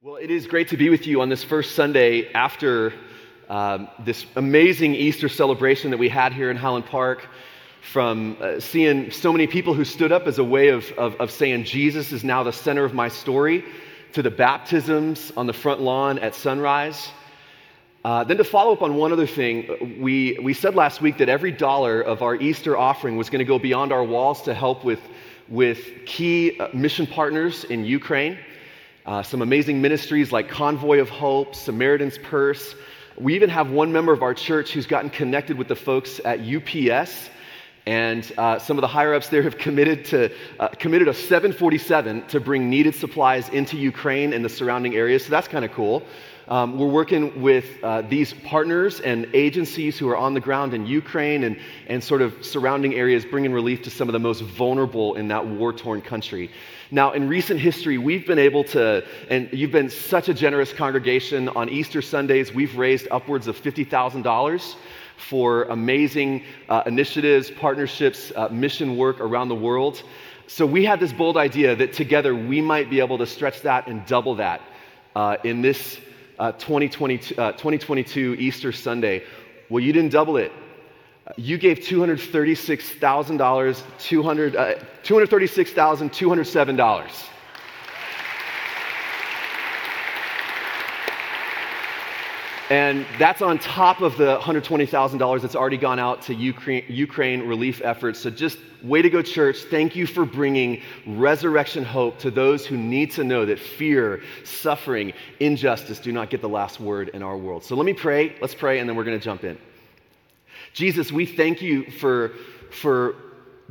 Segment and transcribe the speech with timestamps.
[0.00, 2.92] Well, it is great to be with you on this first Sunday after
[3.48, 7.26] um, this amazing Easter celebration that we had here in Highland Park.
[7.80, 11.32] From uh, seeing so many people who stood up as a way of, of, of
[11.32, 13.64] saying, Jesus is now the center of my story,
[14.12, 17.08] to the baptisms on the front lawn at sunrise.
[18.04, 21.28] Uh, then, to follow up on one other thing, we, we said last week that
[21.28, 24.84] every dollar of our Easter offering was going to go beyond our walls to help
[24.84, 25.00] with,
[25.48, 28.38] with key uh, mission partners in Ukraine.
[29.08, 32.74] Uh, some amazing ministries like Convoy of Hope, Samaritan's Purse.
[33.16, 36.40] We even have one member of our church who's gotten connected with the folks at
[36.40, 37.30] UPS.
[37.88, 42.26] And uh, some of the higher ups there have committed to uh, committed a 747
[42.26, 45.24] to bring needed supplies into Ukraine and the surrounding areas.
[45.24, 46.02] So that's kind of cool.
[46.48, 50.84] Um, we're working with uh, these partners and agencies who are on the ground in
[50.84, 55.14] Ukraine and, and sort of surrounding areas, bringing relief to some of the most vulnerable
[55.14, 56.50] in that war torn country.
[56.90, 61.48] Now, in recent history, we've been able to, and you've been such a generous congregation.
[61.50, 64.76] On Easter Sundays, we've raised upwards of $50,000
[65.18, 70.02] for amazing uh, initiatives, partnerships, uh, mission work around the world.
[70.46, 73.86] So we had this bold idea that together we might be able to stretch that
[73.86, 74.62] and double that
[75.14, 76.00] uh, in this
[76.38, 79.24] uh, 2022, 2022 uh, Easter Sunday.
[79.68, 80.52] Well, you didn't double it.
[81.36, 87.28] You gave $236,000, 200, uh, $236,207.
[92.70, 97.80] And that's on top of the $120,000 that's already gone out to Ukraine, Ukraine, relief
[97.82, 98.20] efforts.
[98.20, 99.62] So just way to go, church.
[99.70, 105.14] Thank you for bringing resurrection hope to those who need to know that fear, suffering,
[105.40, 107.64] injustice do not get the last word in our world.
[107.64, 108.36] So let me pray.
[108.40, 109.56] Let's pray, and then we're going to jump in.
[110.74, 112.32] Jesus, we thank you for,
[112.70, 113.14] for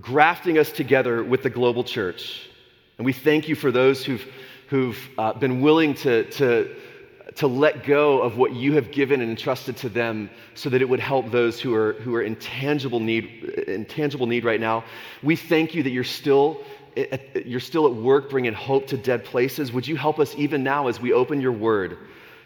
[0.01, 2.49] grafting us together with the global church.
[2.97, 4.25] And we thank you for those who've,
[4.69, 6.75] who've uh, been willing to, to
[7.37, 10.89] to let go of what you have given and entrusted to them so that it
[10.89, 13.25] would help those who are, who are in, tangible need,
[13.67, 14.83] in tangible need right now.
[15.21, 16.63] We thank you that you're still,
[17.45, 19.71] you're still at work bringing hope to dead places.
[19.71, 21.99] Would you help us even now as we open your word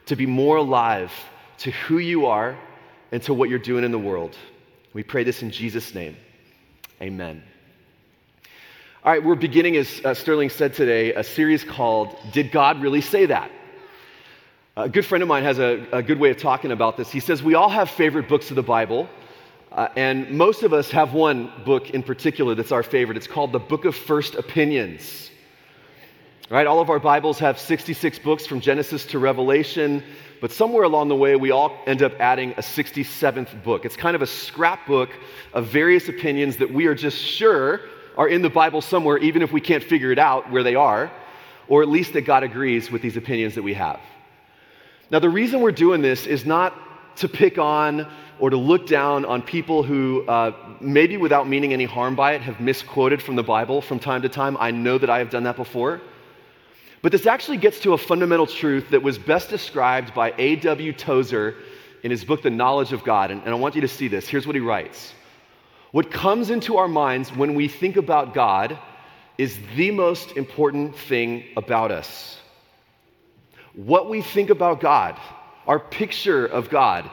[0.07, 1.13] to be more alive
[1.59, 2.57] to who you are
[3.13, 4.35] and to what you're doing in the world?
[4.93, 6.17] We pray this in Jesus' name.
[7.01, 7.43] Amen.
[9.05, 13.01] All right, we're beginning, as uh, Sterling said today, a series called Did God Really
[13.01, 13.51] Say That?
[14.77, 17.11] A good friend of mine has a, a, good way of talking about this.
[17.11, 19.09] He says, We all have favorite books of the Bible,
[19.69, 23.17] uh, and most of us have one book in particular that's our favorite.
[23.17, 25.29] It's called the Book of First Opinions.
[26.49, 26.65] Right?
[26.65, 30.05] All of our Bibles have 66 books from Genesis to Revelation,
[30.39, 33.83] but somewhere along the way, we all end up adding a 67th book.
[33.83, 35.09] It's kind of a scrapbook
[35.53, 37.81] of various opinions that we are just sure
[38.15, 41.11] are in the Bible somewhere, even if we can't figure it out where they are,
[41.67, 43.99] or at least that God agrees with these opinions that we have.
[45.11, 46.73] Now, the reason we're doing this is not
[47.17, 48.07] to pick on
[48.39, 52.41] or to look down on people who, uh, maybe without meaning any harm by it,
[52.41, 54.55] have misquoted from the Bible from time to time.
[54.57, 55.99] I know that I have done that before.
[57.01, 60.93] But this actually gets to a fundamental truth that was best described by A.W.
[60.93, 61.55] Tozer
[62.03, 63.31] in his book, The Knowledge of God.
[63.31, 64.29] And, and I want you to see this.
[64.29, 65.13] Here's what he writes
[65.91, 68.79] What comes into our minds when we think about God
[69.37, 72.40] is the most important thing about us.
[73.73, 75.17] What we think about God,
[75.67, 77.09] our picture of God,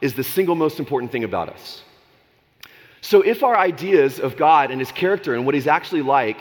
[0.00, 1.82] is the single most important thing about us.
[3.02, 6.38] So, if our ideas of God and His character and what He's actually like,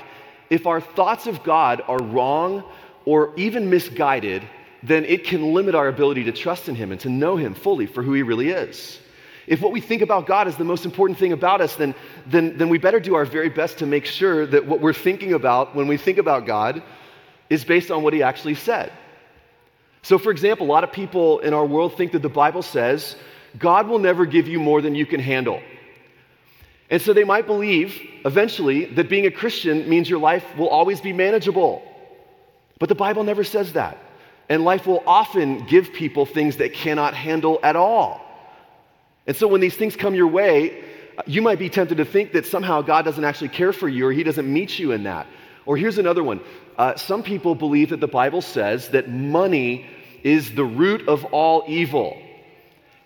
[0.49, 2.63] if our thoughts of God are wrong
[3.05, 4.43] or even misguided,
[4.83, 7.85] then it can limit our ability to trust in Him and to know Him fully
[7.85, 8.99] for who He really is.
[9.47, 11.95] If what we think about God is the most important thing about us, then,
[12.27, 15.33] then, then we better do our very best to make sure that what we're thinking
[15.33, 16.83] about when we think about God
[17.49, 18.91] is based on what He actually said.
[20.01, 23.15] So, for example, a lot of people in our world think that the Bible says
[23.57, 25.61] God will never give you more than you can handle.
[26.89, 31.01] And so they might believe eventually that being a Christian means your life will always
[31.01, 31.83] be manageable.
[32.79, 33.97] But the Bible never says that.
[34.47, 38.21] And life will often give people things that cannot handle at all.
[39.27, 40.83] And so when these things come your way,
[41.27, 44.11] you might be tempted to think that somehow God doesn't actually care for you or
[44.11, 45.27] he doesn't meet you in that.
[45.67, 46.41] Or here's another one
[46.79, 49.85] uh, some people believe that the Bible says that money
[50.23, 52.17] is the root of all evil.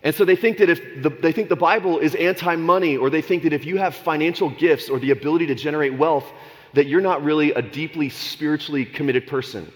[0.04, 3.10] And so they think that if the, they think the Bible is anti money, or
[3.10, 6.24] they think that if you have financial gifts or the ability to generate wealth,
[6.74, 9.72] that you're not really a deeply spiritually committed person.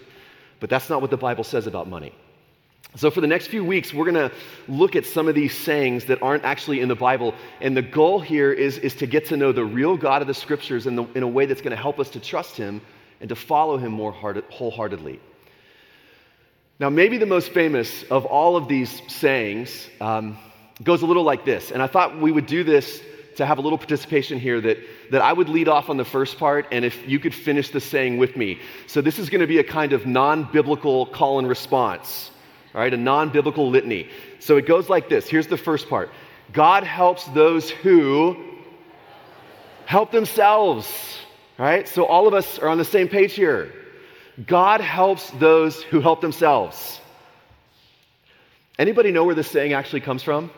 [0.61, 2.15] But that's not what the Bible says about money.
[2.95, 4.35] So, for the next few weeks, we're going to
[4.69, 7.35] look at some of these sayings that aren't actually in the Bible.
[7.61, 10.35] And the goal here is, is to get to know the real God of the
[10.35, 12.81] scriptures in, the, in a way that's going to help us to trust Him
[13.21, 15.21] and to follow him more wholeheartedly.
[16.81, 20.39] Now, maybe the most famous of all of these sayings um,
[20.83, 21.73] goes a little like this.
[21.73, 23.03] And I thought we would do this
[23.37, 24.79] to have a little participation here that,
[25.11, 27.81] that I would lead off on the first part, and if you could finish the
[27.81, 28.61] saying with me.
[28.87, 32.31] So, this is going to be a kind of non biblical call and response,
[32.75, 34.09] all right, a non biblical litany.
[34.41, 36.11] So, it goes like this here's the first part
[36.53, 38.37] God helps those who
[39.87, 40.89] help themselves,
[41.59, 41.89] right?
[41.89, 43.73] So, all of us are on the same page here.
[44.47, 47.01] God helps those who help themselves.
[48.79, 50.51] Anybody know where this saying actually comes from?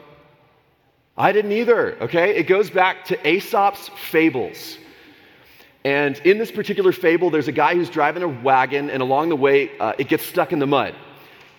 [1.16, 2.36] I didn't either, okay?
[2.36, 4.76] It goes back to Aesop's fables.
[5.84, 9.36] And in this particular fable, there's a guy who's driving a wagon, and along the
[9.36, 10.94] way, uh, it gets stuck in the mud.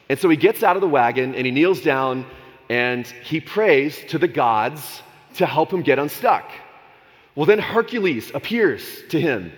[0.09, 2.25] And so he gets out of the wagon and he kneels down
[2.69, 5.01] and he prays to the gods
[5.35, 6.51] to help him get unstuck.
[7.35, 9.51] Well, then Hercules appears to him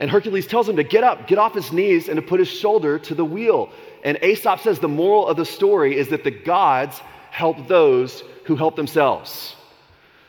[0.00, 2.48] and Hercules tells him to get up, get off his knees, and to put his
[2.48, 3.70] shoulder to the wheel.
[4.02, 6.98] And Aesop says the moral of the story is that the gods
[7.30, 9.54] help those who help themselves.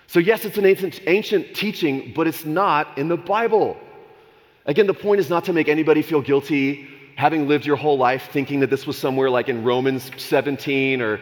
[0.07, 3.77] So, yes, it's an ancient, ancient teaching, but it's not in the Bible.
[4.65, 8.29] Again, the point is not to make anybody feel guilty having lived your whole life
[8.31, 11.21] thinking that this was somewhere like in Romans 17 or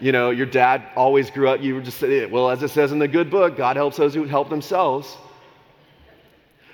[0.00, 2.92] you know, your dad always grew up, you were just saying, well, as it says
[2.92, 5.16] in the good book, God helps those who help themselves.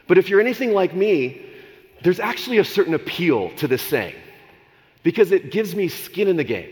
[0.06, 1.44] But if you're anything like me,
[2.02, 4.14] there's actually a certain appeal to this saying
[5.02, 6.70] because it gives me skin in the game.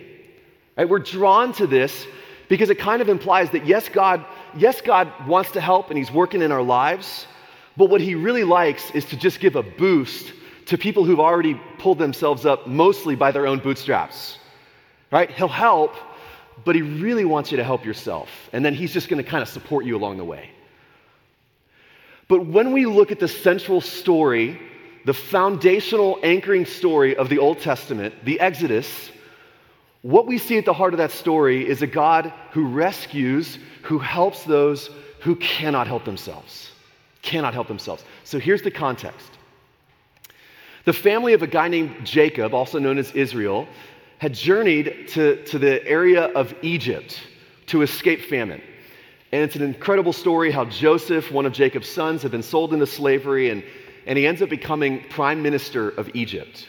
[0.76, 0.88] Right?
[0.88, 2.06] We're drawn to this
[2.48, 4.24] because it kind of implies that yes, God,
[4.56, 7.26] yes, God wants to help and He's working in our lives,
[7.76, 10.32] but what He really likes is to just give a boost
[10.66, 14.38] to people who've already pulled themselves up mostly by their own bootstraps.
[15.10, 15.30] Right?
[15.30, 15.94] He'll help,
[16.64, 18.28] but He really wants you to help yourself.
[18.52, 20.50] And then He's just going to kind of support you along the way.
[22.28, 24.60] But when we look at the central story,
[25.04, 29.10] the foundational anchoring story of the Old Testament, the Exodus,
[30.02, 33.98] what we see at the heart of that story is a God who rescues, who
[33.98, 34.90] helps those
[35.20, 36.70] who cannot help themselves.
[37.22, 38.04] Cannot help themselves.
[38.24, 39.30] So here's the context.
[40.84, 43.66] The family of a guy named Jacob, also known as Israel,
[44.18, 47.20] had journeyed to, to the area of Egypt
[47.66, 48.62] to escape famine.
[49.32, 52.86] And it's an incredible story how Joseph, one of Jacob's sons, had been sold into
[52.86, 53.64] slavery, and,
[54.06, 56.68] and he ends up becoming prime minister of Egypt.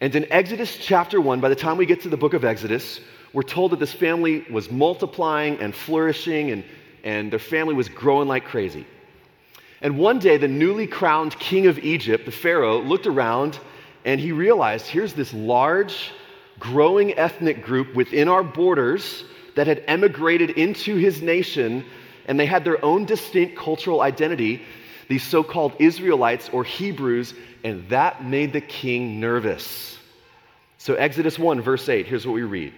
[0.00, 3.00] And in Exodus chapter 1, by the time we get to the book of Exodus,
[3.32, 6.64] we're told that this family was multiplying and flourishing, and,
[7.02, 8.86] and their family was growing like crazy.
[9.82, 13.58] And one day, the newly crowned king of Egypt, the Pharaoh, looked around
[14.04, 16.12] and he realized here's this large,
[16.60, 19.24] growing ethnic group within our borders
[19.56, 21.84] that had emigrated into his nation
[22.26, 24.62] and they had their own distinct cultural identity,
[25.08, 27.34] these so called Israelites or Hebrews,
[27.64, 29.98] and that made the king nervous.
[30.78, 32.72] So, Exodus 1, verse 8, here's what we read.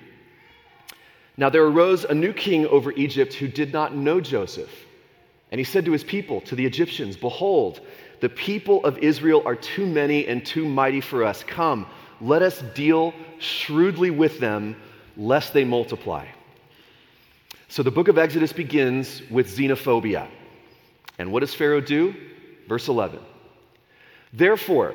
[1.37, 4.70] Now there arose a new king over Egypt who did not know Joseph.
[5.50, 7.81] And he said to his people, to the Egyptians, Behold,
[8.20, 11.44] the people of Israel are too many and too mighty for us.
[11.44, 11.87] Come,
[12.22, 14.76] let us deal shrewdly with them,
[15.16, 16.26] lest they multiply.
[17.69, 20.28] So the book of Exodus begins with xenophobia.
[21.19, 22.14] And what does Pharaoh do?
[22.69, 23.19] Verse 11.
[24.32, 24.94] Therefore,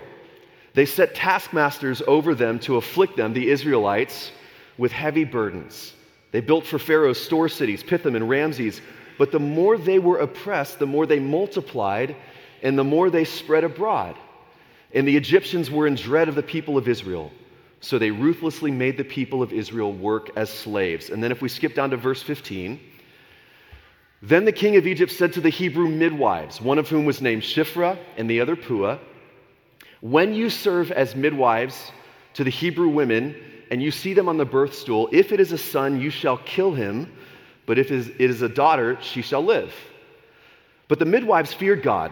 [0.73, 4.31] they set taskmasters over them to afflict them, the Israelites,
[4.77, 5.93] with heavy burdens.
[6.31, 8.79] They built for Pharaoh store cities, Pithom and Ramses.
[9.17, 12.15] But the more they were oppressed, the more they multiplied,
[12.61, 14.15] and the more they spread abroad.
[14.93, 17.31] And the Egyptians were in dread of the people of Israel.
[17.79, 21.09] So they ruthlessly made the people of Israel work as slaves.
[21.09, 22.79] And then if we skip down to verse 15,
[24.21, 27.43] then the king of Egypt said to the Hebrew midwives, one of whom was named
[27.43, 28.97] Shiphrah and the other Puah,
[30.01, 31.91] When you serve as midwives
[32.33, 33.35] to the Hebrew women
[33.69, 36.37] and you see them on the birth stool, if it is a son, you shall
[36.37, 37.11] kill him,
[37.67, 39.73] but if it is a daughter, she shall live.
[40.87, 42.11] But the midwives feared God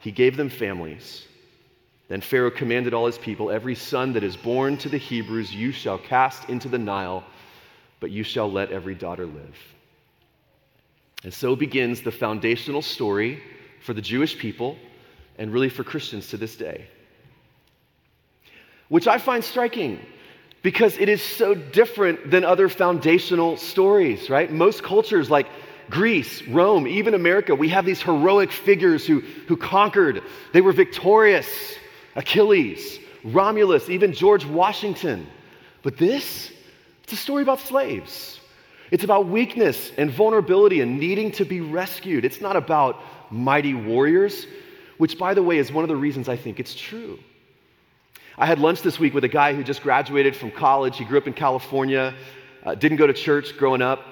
[0.00, 1.26] he gave them families.
[2.08, 5.70] Then Pharaoh commanded all his people Every son that is born to the Hebrews you
[5.70, 7.22] shall cast into the Nile,
[8.00, 9.56] but you shall let every daughter live.
[11.22, 13.42] And so begins the foundational story
[13.82, 14.76] for the Jewish people
[15.38, 16.88] and really for Christians to this day.
[18.88, 20.00] Which I find striking
[20.62, 24.50] because it is so different than other foundational stories, right?
[24.50, 25.46] Most cultures, like
[25.90, 30.22] Greece, Rome, even America, we have these heroic figures who, who conquered.
[30.52, 31.48] They were victorious.
[32.16, 35.26] Achilles, Romulus, even George Washington.
[35.82, 36.52] But this,
[37.04, 38.40] it's a story about slaves.
[38.90, 42.24] It's about weakness and vulnerability and needing to be rescued.
[42.24, 42.96] It's not about
[43.30, 44.46] mighty warriors,
[44.98, 47.18] which, by the way, is one of the reasons I think it's true.
[48.36, 50.96] I had lunch this week with a guy who just graduated from college.
[50.96, 52.14] He grew up in California,
[52.64, 54.04] uh, didn't go to church growing up.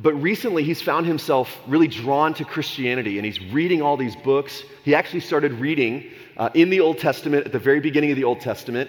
[0.00, 4.62] But recently, he's found himself really drawn to Christianity and he's reading all these books.
[4.84, 8.22] He actually started reading uh, in the Old Testament, at the very beginning of the
[8.22, 8.88] Old Testament.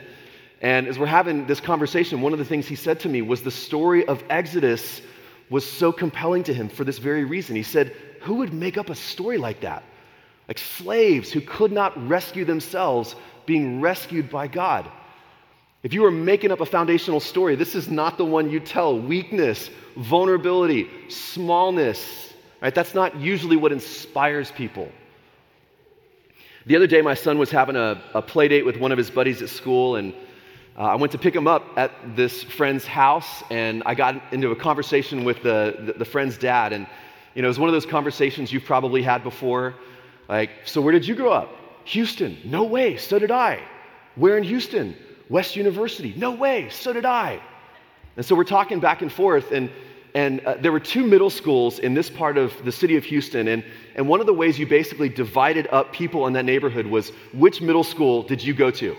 [0.62, 3.42] And as we're having this conversation, one of the things he said to me was
[3.42, 5.02] the story of Exodus
[5.50, 7.56] was so compelling to him for this very reason.
[7.56, 9.84] He said, Who would make up a story like that?
[10.48, 13.16] Like slaves who could not rescue themselves
[13.48, 14.90] being rescued by God.
[15.82, 19.00] If you are making up a foundational story, this is not the one you tell.
[19.00, 22.76] Weakness, vulnerability, smallness, right?
[22.76, 24.92] That's not usually what inspires people.
[26.66, 29.10] The other day, my son was having a, a play date with one of his
[29.10, 30.14] buddies at school, and
[30.78, 34.52] uh, I went to pick him up at this friend's house, and I got into
[34.52, 36.74] a conversation with the, the, the friend's dad.
[36.74, 36.88] And,
[37.36, 39.76] you know, it was one of those conversations you've probably had before.
[40.28, 41.50] Like, so where did you grow up?
[41.86, 42.38] Houston.
[42.44, 42.98] No way.
[42.98, 43.62] So did I.
[44.16, 44.96] Where in Houston?
[45.30, 46.14] West University.
[46.18, 46.70] No way.
[46.70, 47.40] So did I.
[48.18, 49.70] And so we're talking back and forth, and,
[50.14, 53.48] and uh, there were two middle schools in this part of the city of Houston.
[53.48, 53.64] And,
[53.96, 57.62] and one of the ways you basically divided up people in that neighborhood was which
[57.62, 58.96] middle school did you go to?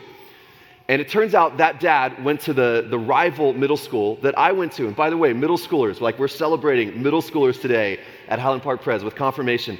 [0.88, 4.52] And it turns out that dad went to the, the rival middle school that I
[4.52, 4.87] went to.
[4.87, 8.82] And by the way, middle schoolers, like we're celebrating middle schoolers today at Highland Park
[8.82, 9.78] Pres with confirmation.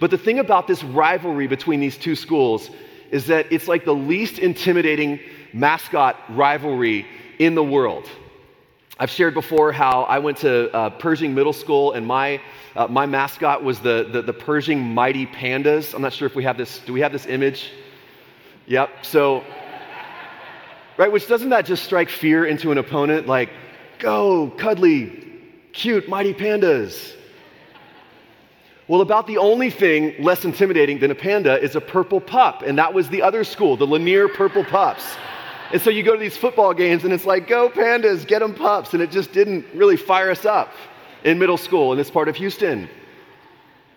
[0.00, 2.70] But the thing about this rivalry between these two schools
[3.10, 5.20] is that it's like the least intimidating
[5.52, 7.06] mascot rivalry
[7.38, 8.08] in the world.
[8.98, 12.40] I've shared before how I went to uh, Pershing Middle School and my,
[12.74, 15.94] uh, my mascot was the, the, the Pershing Mighty Pandas.
[15.94, 16.78] I'm not sure if we have this.
[16.80, 17.70] Do we have this image?
[18.66, 18.90] Yep.
[19.04, 19.44] So
[20.96, 21.10] right?
[21.10, 23.26] Which doesn't that just strike fear into an opponent?
[23.26, 23.50] Like,
[23.98, 25.40] go, cuddly,
[25.72, 27.14] cute, mighty pandas.
[28.88, 32.78] Well, about the only thing less intimidating than a panda is a purple pup, and
[32.78, 35.04] that was the other school, the Lanier Purple Pups.
[35.72, 38.54] And so you go to these football games, and it's like, go pandas, get them
[38.54, 40.72] pups, and it just didn't really fire us up
[41.24, 42.88] in middle school in this part of Houston.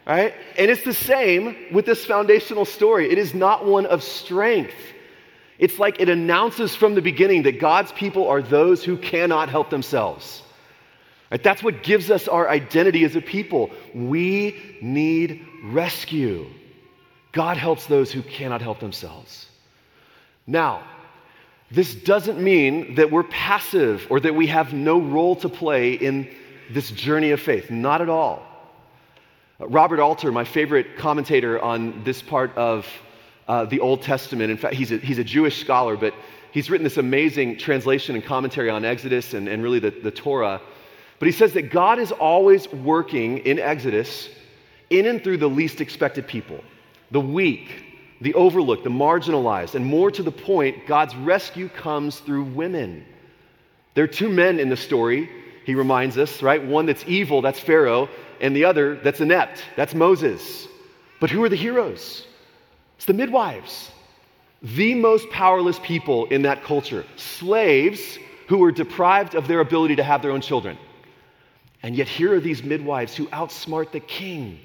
[0.07, 0.33] Right?
[0.57, 3.11] And it's the same with this foundational story.
[3.11, 4.73] It is not one of strength.
[5.59, 9.69] It's like it announces from the beginning that God's people are those who cannot help
[9.69, 10.41] themselves.
[11.29, 11.43] Right?
[11.43, 13.69] That's what gives us our identity as a people.
[13.93, 16.47] We need rescue.
[17.31, 19.45] God helps those who cannot help themselves.
[20.47, 20.81] Now,
[21.71, 26.29] this doesn't mean that we're passive or that we have no role to play in
[26.71, 27.69] this journey of faith.
[27.69, 28.43] Not at all.
[29.59, 32.87] Robert Alter, my favorite commentator on this part of
[33.47, 34.51] uh, the Old Testament.
[34.51, 36.13] In fact, he's a, he's a Jewish scholar, but
[36.51, 40.61] he's written this amazing translation and commentary on Exodus and, and really the, the Torah.
[41.19, 44.29] But he says that God is always working in Exodus
[44.89, 46.63] in and through the least expected people,
[47.11, 47.88] the weak,
[48.21, 49.75] the overlooked, the marginalized.
[49.75, 53.05] And more to the point, God's rescue comes through women.
[53.93, 55.29] There are two men in the story,
[55.65, 56.63] he reminds us, right?
[56.63, 58.09] One that's evil, that's Pharaoh,
[58.41, 60.67] and the other that's inept, that's Moses.
[61.19, 62.25] But who are the heroes?
[62.97, 63.91] It's the midwives,
[64.61, 70.03] the most powerless people in that culture, slaves who were deprived of their ability to
[70.03, 70.77] have their own children.
[71.81, 74.59] And yet, here are these midwives who outsmart the king.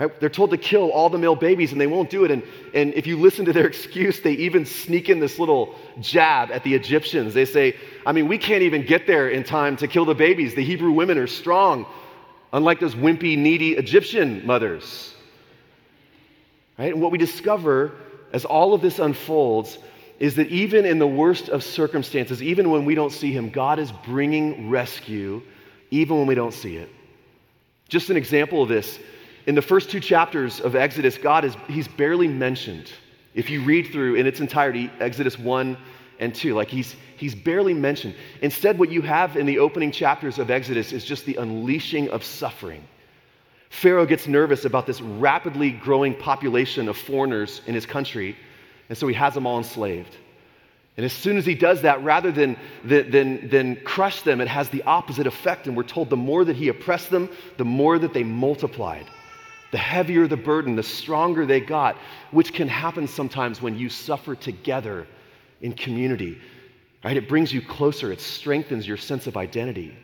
[0.00, 0.18] Right?
[0.18, 2.30] They're told to kill all the male babies, and they won't do it.
[2.30, 2.42] And,
[2.72, 6.64] and if you listen to their excuse, they even sneak in this little jab at
[6.64, 7.34] the Egyptians.
[7.34, 7.76] They say,
[8.06, 10.54] I mean, we can't even get there in time to kill the babies.
[10.54, 11.84] The Hebrew women are strong,
[12.50, 15.14] unlike those wimpy, needy Egyptian mothers.
[16.78, 16.94] Right?
[16.94, 17.92] And what we discover
[18.32, 19.76] as all of this unfolds
[20.18, 23.78] is that even in the worst of circumstances, even when we don't see Him, God
[23.78, 25.42] is bringing rescue,
[25.90, 26.88] even when we don't see it.
[27.90, 28.98] Just an example of this
[29.46, 32.92] in the first two chapters of Exodus, God is He's barely mentioned.
[33.34, 35.76] If you read through in its entirety, Exodus 1
[36.18, 38.14] and 2, like he's, he's barely mentioned.
[38.42, 42.24] Instead, what you have in the opening chapters of Exodus is just the unleashing of
[42.24, 42.82] suffering
[43.70, 48.36] Pharaoh gets nervous about this rapidly growing population of foreigners in his country,
[48.88, 50.16] and so he has them all enslaved.
[50.96, 54.68] And as soon as he does that, rather than, than, than crush them, it has
[54.68, 55.66] the opposite effect.
[55.66, 59.06] And we're told the more that he oppressed them, the more that they multiplied.
[59.70, 61.96] The heavier the burden, the stronger they got,
[62.30, 65.06] which can happen sometimes when you suffer together
[65.60, 66.38] in community.
[67.04, 67.16] Right?
[67.16, 69.96] It brings you closer, it strengthens your sense of identity.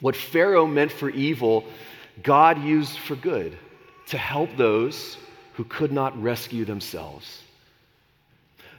[0.00, 1.64] What Pharaoh meant for evil,
[2.22, 3.56] God used for good
[4.08, 5.16] to help those
[5.54, 7.42] who could not rescue themselves.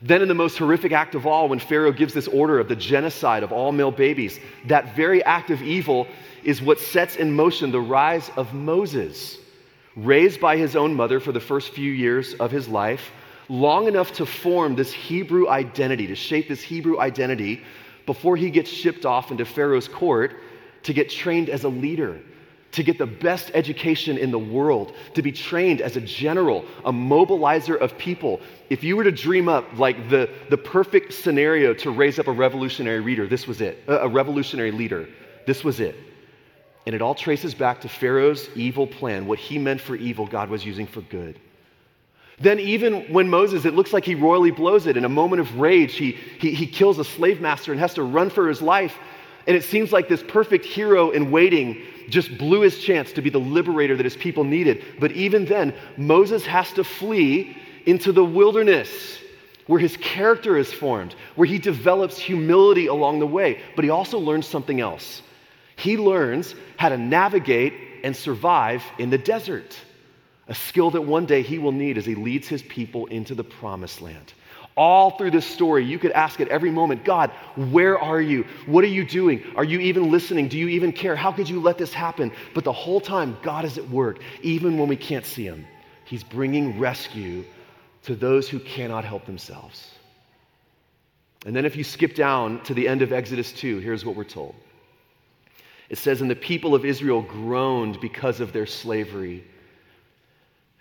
[0.01, 2.75] Then, in the most horrific act of all, when Pharaoh gives this order of the
[2.75, 6.08] genocide of all male babies, that very act of evil
[6.44, 9.38] is what sets in motion the rise of Moses,
[9.96, 13.12] raised by his own mother for the first few years of his life,
[13.50, 17.64] long enough to form this Hebrew identity, to shape this Hebrew identity
[18.06, 20.36] before he gets shipped off into Pharaoh's court
[20.84, 22.20] to get trained as a leader,
[22.72, 26.92] to get the best education in the world, to be trained as a general, a
[26.92, 28.40] mobilizer of people.
[28.70, 32.32] If you were to dream up like the, the perfect scenario to raise up a
[32.32, 33.84] revolutionary leader, this was it.
[33.88, 35.10] A revolutionary leader,
[35.46, 35.96] this was it.
[36.86, 39.28] And it all traces back to Pharaoh's evil plan.
[39.28, 41.40] What he meant for evil, God was using for good.
[42.40, 44.98] Then, even when Moses, it looks like he royally blows it.
[44.98, 48.04] In a moment of rage, he, he, he kills a slave master and has to
[48.04, 48.98] run for his life.
[49.46, 53.30] And it seems like this perfect hero in waiting just blew his chance to be
[53.30, 54.84] the liberator that his people needed.
[55.00, 59.20] But even then, Moses has to flee into the wilderness
[59.68, 63.62] where his character is formed, where he develops humility along the way.
[63.76, 65.22] But he also learns something else.
[65.82, 67.74] He learns how to navigate
[68.04, 69.76] and survive in the desert,
[70.48, 73.44] a skill that one day he will need as he leads his people into the
[73.44, 74.32] promised land.
[74.78, 78.46] All through this story, you could ask at every moment, God, where are you?
[78.68, 79.44] What are you doing?
[79.56, 80.50] Are you even listening?
[80.50, 81.16] Do you even care?
[81.16, 82.32] How could you let this happen?
[82.54, 85.66] But the whole time, God is at work, even when we can't see Him.
[86.06, 87.44] He's bringing rescue
[88.04, 89.90] to those who cannot help themselves.
[91.44, 94.24] And then, if you skip down to the end of Exodus 2, here's what we're
[94.26, 94.54] told
[95.92, 99.44] it says, And the people of Israel groaned because of their slavery,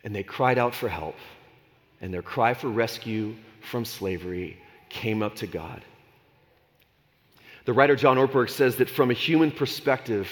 [0.05, 1.17] and they cried out for help,
[2.01, 4.57] and their cry for rescue from slavery
[4.89, 5.85] came up to God.
[7.65, 10.31] The writer John Ortberg says that from a human perspective,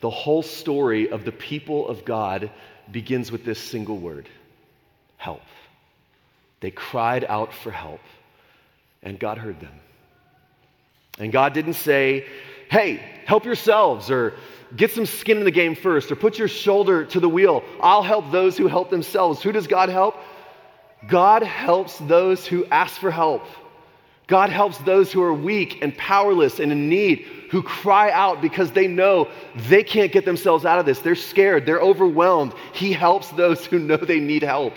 [0.00, 2.50] the whole story of the people of God
[2.90, 4.30] begins with this single word
[5.18, 5.42] help.
[6.60, 8.00] They cried out for help,
[9.02, 9.74] and God heard them.
[11.18, 12.26] And God didn't say,
[12.70, 12.96] hey,
[13.26, 14.34] help yourselves, or
[14.76, 17.62] get some skin in the game first, or put your shoulder to the wheel.
[17.80, 19.42] I'll help those who help themselves.
[19.42, 20.16] Who does God help?
[21.08, 23.42] God helps those who ask for help.
[24.26, 28.72] God helps those who are weak and powerless and in need, who cry out because
[28.72, 29.28] they know
[29.68, 31.00] they can't get themselves out of this.
[31.00, 32.54] They're scared, they're overwhelmed.
[32.72, 34.74] He helps those who know they need help.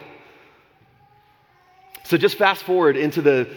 [2.04, 3.50] So just fast forward into the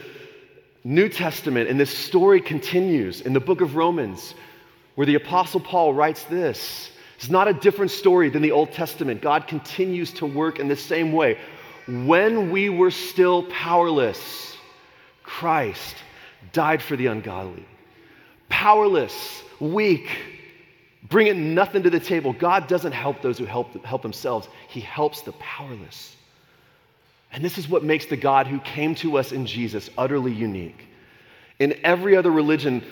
[0.83, 4.35] New Testament, and this story continues in the book of Romans,
[4.95, 6.91] where the Apostle Paul writes this.
[7.17, 9.21] It's not a different story than the Old Testament.
[9.21, 11.37] God continues to work in the same way
[11.87, 14.57] when we were still powerless,
[15.23, 15.97] Christ
[16.53, 17.65] died for the ungodly.
[18.49, 20.09] Powerless, weak,
[21.09, 22.33] bringing nothing to the table.
[22.33, 26.17] God doesn't help those who help, help themselves, He helps the powerless.
[27.33, 30.87] And this is what makes the God who came to us in Jesus utterly unique.
[31.59, 32.83] In every other religion,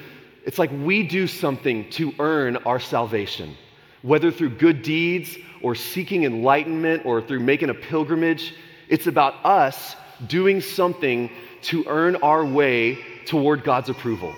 [0.44, 3.56] it's like we do something to earn our salvation,
[4.02, 8.54] whether through good deeds or seeking enlightenment or through making a pilgrimage.
[8.88, 9.96] It's about us
[10.26, 11.30] doing something
[11.62, 14.32] to earn our way toward God's approval.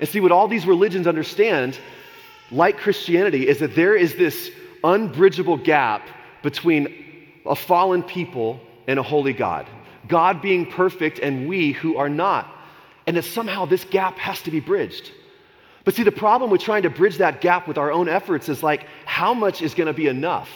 [0.00, 1.78] And see, what all these religions understand,
[2.50, 4.50] like Christianity, is that there is this
[4.82, 6.08] unbridgeable gap
[6.42, 7.04] between
[7.46, 9.66] a fallen people and a holy God.
[10.08, 12.52] God being perfect and we who are not.
[13.06, 15.10] And that somehow this gap has to be bridged.
[15.84, 18.62] But see, the problem with trying to bridge that gap with our own efforts is
[18.62, 20.50] like, how much is going to be enough?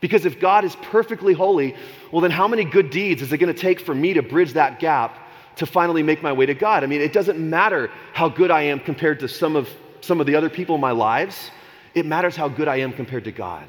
[0.00, 1.74] Because if God is perfectly holy,
[2.12, 4.52] well, then how many good deeds is it going to take for me to bridge
[4.54, 5.18] that gap
[5.56, 6.84] to finally make my way to God?
[6.84, 9.68] I mean, it doesn't matter how good I am compared to some of,
[10.00, 11.50] some of the other people in my lives,
[11.94, 13.66] it matters how good I am compared to God.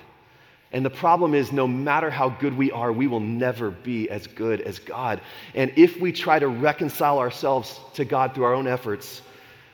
[0.76, 4.28] And the problem is, no matter how good we are, we will never be as
[4.28, 5.22] good as God.
[5.56, 9.22] And if we try to reconcile ourselves to God through our own efforts,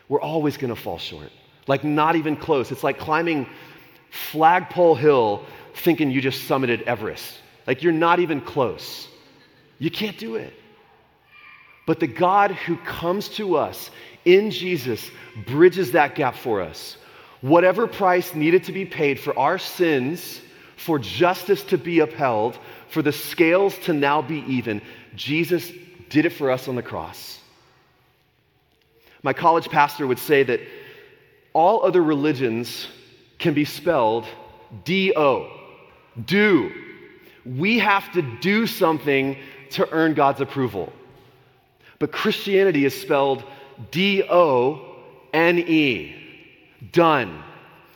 [0.07, 1.31] we're always going to fall short.
[1.67, 2.71] Like, not even close.
[2.71, 3.47] It's like climbing
[4.11, 7.39] Flagpole Hill thinking you just summited Everest.
[7.65, 9.07] Like you're not even close.
[9.79, 10.53] You can't do it.
[11.87, 13.89] But the God who comes to us
[14.23, 15.09] in Jesus
[15.47, 16.97] bridges that gap for us.
[17.41, 20.41] Whatever price needed to be paid for our sins,
[20.81, 22.57] for justice to be upheld,
[22.89, 24.81] for the scales to now be even,
[25.15, 25.71] Jesus
[26.09, 27.39] did it for us on the cross.
[29.23, 30.59] My college pastor would say that
[31.53, 32.87] all other religions
[33.37, 34.25] can be spelled
[34.83, 35.49] D O
[36.25, 36.71] do.
[37.45, 39.37] We have to do something
[39.71, 40.91] to earn God's approval.
[41.99, 43.43] But Christianity is spelled
[43.91, 44.81] D O
[45.33, 46.15] N E.
[46.91, 47.43] Done.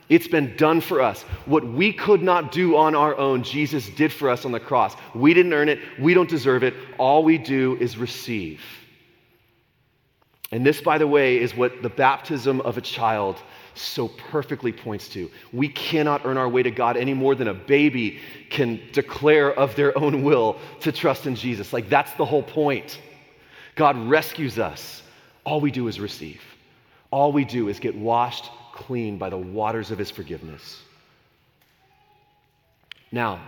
[0.08, 1.24] It's been done for us.
[1.46, 4.96] What we could not do on our own, Jesus did for us on the cross.
[5.16, 6.76] We didn't earn it, we don't deserve it.
[6.98, 8.62] All we do is receive.
[10.52, 13.38] And this, by the way, is what the baptism of a child
[13.74, 15.30] so perfectly points to.
[15.52, 19.76] We cannot earn our way to God any more than a baby can declare of
[19.76, 21.74] their own will to trust in Jesus.
[21.74, 23.00] Like, that's the whole point.
[23.76, 25.02] God rescues us.
[25.44, 26.42] All we do is receive,
[27.12, 30.82] all we do is get washed clean by the waters of his forgiveness.
[33.12, 33.40] Now,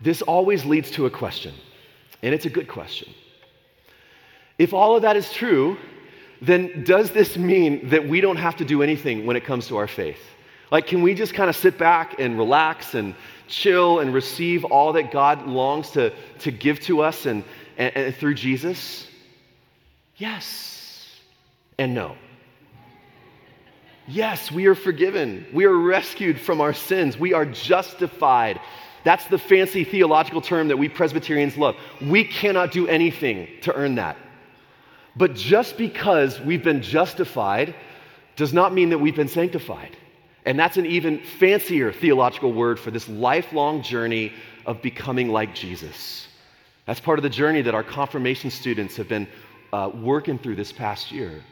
[0.00, 1.54] this always leads to a question,
[2.22, 3.14] and it's a good question.
[4.58, 5.78] If all of that is true,
[6.40, 9.76] then does this mean that we don't have to do anything when it comes to
[9.76, 10.20] our faith?
[10.70, 13.14] Like, can we just kind of sit back and relax and
[13.46, 17.44] chill and receive all that God longs to, to give to us and,
[17.76, 19.06] and, and through Jesus?
[20.16, 20.72] Yes
[21.78, 22.16] and no.
[24.08, 25.46] Yes, we are forgiven.
[25.52, 27.16] We are rescued from our sins.
[27.16, 28.60] We are justified.
[29.04, 31.76] That's the fancy theological term that we Presbyterians love.
[32.00, 34.16] We cannot do anything to earn that.
[35.14, 37.74] But just because we've been justified
[38.36, 39.96] does not mean that we've been sanctified.
[40.44, 44.32] And that's an even fancier theological word for this lifelong journey
[44.66, 46.26] of becoming like Jesus.
[46.86, 49.28] That's part of the journey that our confirmation students have been
[49.72, 51.42] uh, working through this past year.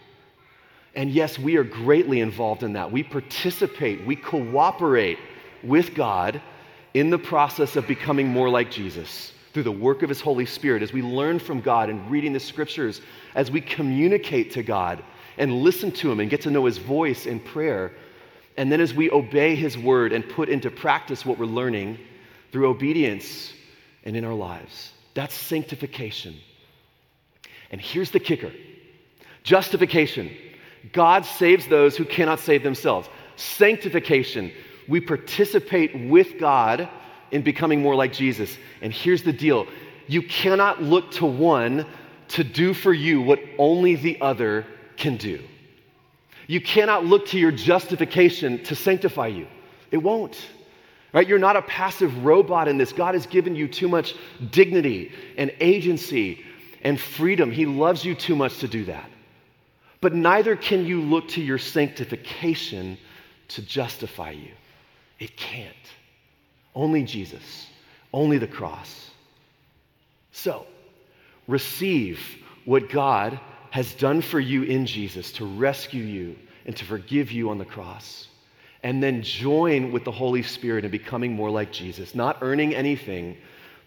[0.95, 2.91] And yes, we are greatly involved in that.
[2.91, 5.19] We participate, we cooperate
[5.63, 6.43] with God
[6.95, 10.83] in the process of becoming more like Jesus through the work of His Holy Spirit
[10.83, 13.01] as we learn from God and reading the scriptures,
[13.35, 15.03] as we communicate to God
[15.39, 17.93] and listen to Him and get to know His voice in prayer.
[18.57, 21.99] And then as we obey His word and put into practice what we're learning
[22.53, 23.53] through obedience
[24.05, 24.93] and in our lives.
[25.15, 26.37] That's sanctification.
[27.71, 28.53] And here's the kicker
[29.43, 30.31] justification
[30.93, 33.09] God saves those who cannot save themselves.
[33.37, 34.53] Sanctification,
[34.89, 36.89] we participate with God
[37.31, 38.57] in becoming more like Jesus.
[38.83, 39.67] And here's the deal
[40.07, 41.87] you cannot look to one
[42.29, 44.67] to do for you what only the other
[44.97, 45.43] can do.
[46.47, 49.47] You cannot look to your justification to sanctify you.
[49.91, 50.37] It won't.
[51.13, 51.27] Right?
[51.27, 52.93] You're not a passive robot in this.
[52.93, 54.15] God has given you too much
[54.51, 56.45] dignity and agency
[56.83, 57.51] and freedom.
[57.51, 59.09] He loves you too much to do that.
[60.01, 62.99] But neither can you look to your sanctification
[63.49, 64.53] to justify you.
[65.19, 65.75] It can't.
[66.75, 67.67] Only Jesus,
[68.13, 69.11] only the cross.
[70.33, 70.67] So,
[71.47, 72.21] receive
[72.65, 73.39] what God
[73.71, 77.65] has done for you in Jesus to rescue you and to forgive you on the
[77.65, 78.29] cross.
[78.83, 83.37] And then join with the Holy Spirit in becoming more like Jesus, not earning anything,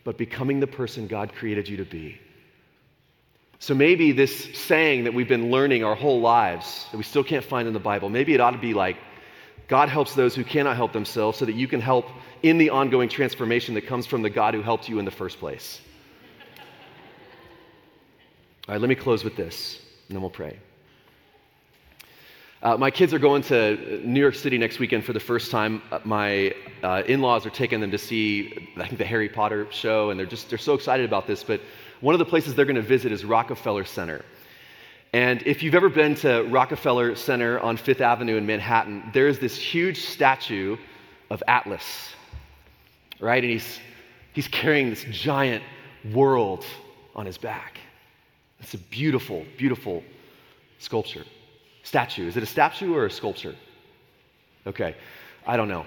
[0.03, 2.19] but becoming the person God created you to be.
[3.63, 7.45] So maybe this saying that we've been learning our whole lives that we still can't
[7.45, 8.97] find in the Bible, maybe it ought to be like,
[9.69, 12.05] God helps those who cannot help themselves so that you can help
[12.41, 15.39] in the ongoing transformation that comes from the God who helped you in the first
[15.39, 15.79] place.
[18.67, 20.59] All right, let me close with this, and then we'll pray.
[22.61, 25.81] Uh, my kids are going to New York City next weekend for the first time.
[25.89, 30.09] Uh, my uh, in-laws are taking them to see, I think, the Harry Potter show,
[30.09, 31.45] and they're just they're so excited about this.
[31.45, 31.61] But
[32.03, 34.25] one of the places they're going to visit is Rockefeller Center.
[35.13, 39.55] And if you've ever been to Rockefeller Center on Fifth Avenue in Manhattan, there's this
[39.55, 40.75] huge statue
[41.29, 42.09] of Atlas,
[43.21, 43.41] right?
[43.41, 43.79] And he's,
[44.33, 45.63] he's carrying this giant
[46.11, 46.65] world
[47.15, 47.79] on his back.
[48.59, 50.03] It's a beautiful, beautiful
[50.79, 51.23] sculpture.
[51.83, 52.27] Statue.
[52.27, 53.55] Is it a statue or a sculpture?
[54.67, 54.93] Okay,
[55.47, 55.85] I don't know.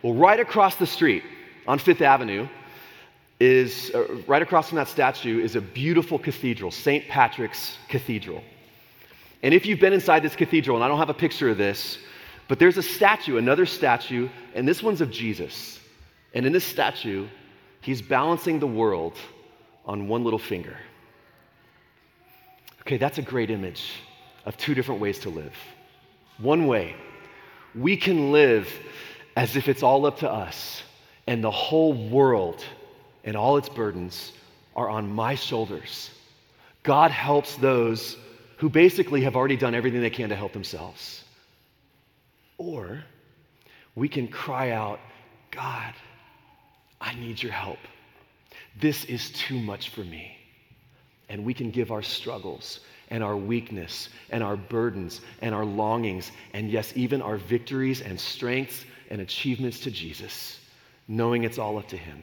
[0.00, 1.24] Well, right across the street
[1.66, 2.48] on Fifth Avenue
[3.42, 7.08] is uh, right across from that statue is a beautiful cathedral, St.
[7.08, 8.40] Patrick's Cathedral.
[9.42, 11.98] And if you've been inside this cathedral, and I don't have a picture of this,
[12.46, 15.80] but there's a statue, another statue, and this one's of Jesus.
[16.32, 17.26] And in this statue,
[17.80, 19.18] he's balancing the world
[19.86, 20.76] on one little finger.
[22.82, 23.90] Okay, that's a great image
[24.46, 25.56] of two different ways to live.
[26.38, 26.94] One way,
[27.74, 28.72] we can live
[29.34, 30.84] as if it's all up to us
[31.26, 32.64] and the whole world
[33.24, 34.32] and all its burdens
[34.74, 36.10] are on my shoulders.
[36.82, 38.16] God helps those
[38.56, 41.24] who basically have already done everything they can to help themselves.
[42.58, 43.02] Or
[43.94, 45.00] we can cry out,
[45.50, 45.94] God,
[47.00, 47.78] I need your help.
[48.80, 50.36] This is too much for me.
[51.28, 56.30] And we can give our struggles and our weakness and our burdens and our longings
[56.52, 60.58] and, yes, even our victories and strengths and achievements to Jesus,
[61.08, 62.22] knowing it's all up to Him.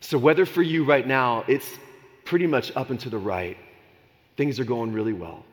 [0.00, 1.68] So, whether for you right now, it's
[2.24, 3.56] pretty much up and to the right,
[4.36, 5.44] things are going really well.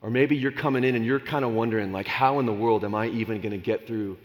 [0.00, 2.84] Or maybe you're coming in and you're kind of wondering, like, how in the world
[2.84, 4.16] am I even going to get through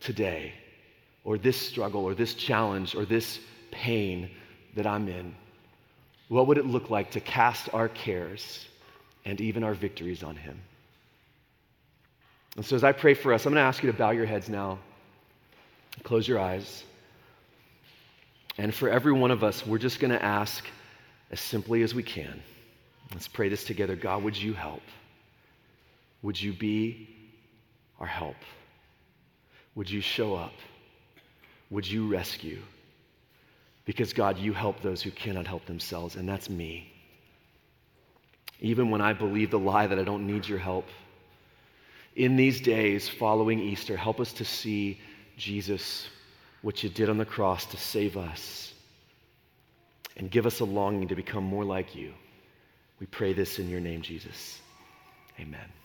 [0.00, 0.52] today?
[1.24, 4.30] Or this struggle, or this challenge, or this pain
[4.74, 5.34] that I'm in?
[6.28, 8.66] What would it look like to cast our cares
[9.24, 10.60] and even our victories on Him?
[12.56, 14.26] And so, as I pray for us, I'm going to ask you to bow your
[14.26, 14.78] heads now,
[16.04, 16.84] close your eyes.
[18.58, 20.64] And for every one of us, we're just going to ask
[21.30, 22.42] as simply as we can.
[23.12, 23.96] Let's pray this together.
[23.96, 24.82] God, would you help?
[26.22, 27.08] Would you be
[27.98, 28.36] our help?
[29.74, 30.52] Would you show up?
[31.70, 32.60] Would you rescue?
[33.84, 36.92] Because, God, you help those who cannot help themselves, and that's me.
[38.60, 40.86] Even when I believe the lie that I don't need your help.
[42.14, 45.00] In these days following Easter, help us to see
[45.36, 46.06] Jesus,
[46.62, 48.72] what you did on the cross to save us,
[50.16, 52.12] and give us a longing to become more like you.
[53.00, 54.60] We pray this in your name, Jesus.
[55.40, 55.81] Amen.